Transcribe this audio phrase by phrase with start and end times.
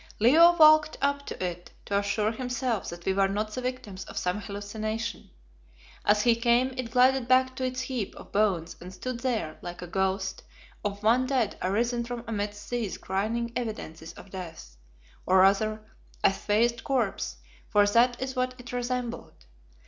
[0.17, 4.17] Leo walked up to it to assure himself that we were not the victims of
[4.17, 5.29] some hallucination.
[6.03, 9.83] As he came it glided back to its heap of bones and stood there like
[9.83, 10.41] a ghost
[10.83, 14.75] of one dead arisen from amidst these grinning evidences of death,
[15.27, 15.79] or rather
[16.23, 17.35] a swathed corpse,
[17.69, 19.45] for that is what it resembled.